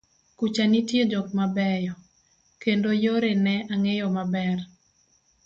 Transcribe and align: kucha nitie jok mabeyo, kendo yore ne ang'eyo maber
kucha 0.37 0.63
nitie 0.71 1.01
jok 1.11 1.27
mabeyo, 1.37 1.93
kendo 2.61 2.89
yore 3.03 3.31
ne 3.45 3.55
ang'eyo 3.73 4.07
maber 4.15 4.57